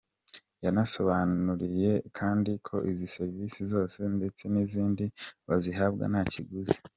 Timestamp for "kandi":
2.17-2.51